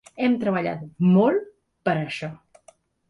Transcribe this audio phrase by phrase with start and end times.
[0.27, 1.45] Hem treballat molt
[1.89, 2.31] per això.